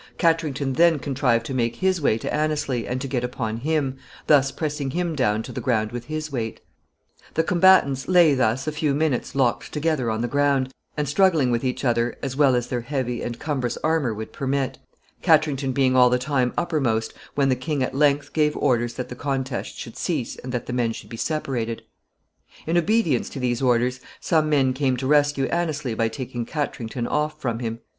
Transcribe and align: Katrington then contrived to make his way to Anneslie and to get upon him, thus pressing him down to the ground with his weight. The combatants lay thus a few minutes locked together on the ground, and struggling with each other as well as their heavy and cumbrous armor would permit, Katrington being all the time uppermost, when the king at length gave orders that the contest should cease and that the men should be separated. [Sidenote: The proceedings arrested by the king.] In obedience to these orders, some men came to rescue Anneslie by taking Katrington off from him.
Katrington 0.17 0.73
then 0.77 0.97
contrived 0.97 1.45
to 1.45 1.53
make 1.53 1.75
his 1.75 2.01
way 2.01 2.17
to 2.17 2.33
Anneslie 2.33 2.87
and 2.87 2.99
to 3.01 3.07
get 3.07 3.23
upon 3.23 3.57
him, 3.57 3.97
thus 4.25 4.51
pressing 4.51 4.89
him 4.89 5.15
down 5.15 5.43
to 5.43 5.51
the 5.51 5.61
ground 5.61 5.91
with 5.91 6.05
his 6.05 6.31
weight. 6.31 6.59
The 7.35 7.43
combatants 7.43 8.07
lay 8.07 8.33
thus 8.33 8.65
a 8.65 8.71
few 8.71 8.95
minutes 8.95 9.35
locked 9.35 9.71
together 9.71 10.09
on 10.09 10.21
the 10.21 10.27
ground, 10.27 10.73
and 10.97 11.07
struggling 11.07 11.51
with 11.51 11.63
each 11.63 11.85
other 11.85 12.17
as 12.23 12.35
well 12.35 12.55
as 12.55 12.65
their 12.65 12.81
heavy 12.81 13.21
and 13.21 13.37
cumbrous 13.37 13.77
armor 13.83 14.11
would 14.11 14.33
permit, 14.33 14.79
Katrington 15.21 15.71
being 15.71 15.95
all 15.95 16.09
the 16.09 16.17
time 16.17 16.51
uppermost, 16.57 17.13
when 17.35 17.49
the 17.49 17.55
king 17.55 17.83
at 17.83 17.93
length 17.93 18.33
gave 18.33 18.57
orders 18.57 18.95
that 18.95 19.07
the 19.09 19.15
contest 19.15 19.77
should 19.77 19.95
cease 19.95 20.35
and 20.35 20.51
that 20.51 20.65
the 20.65 20.73
men 20.73 20.93
should 20.93 21.11
be 21.11 21.15
separated. 21.15 21.83
[Sidenote: 22.65 22.65
The 22.65 22.73
proceedings 22.73 22.73
arrested 22.73 22.73
by 22.73 22.73
the 22.73 22.73
king.] 22.73 22.73
In 22.73 22.99
obedience 23.05 23.29
to 23.29 23.39
these 23.39 23.61
orders, 23.61 23.99
some 24.19 24.49
men 24.49 24.73
came 24.73 24.97
to 24.97 25.05
rescue 25.05 25.45
Anneslie 25.49 25.93
by 25.93 26.07
taking 26.07 26.47
Katrington 26.47 27.05
off 27.05 27.39
from 27.39 27.59
him. 27.59 27.81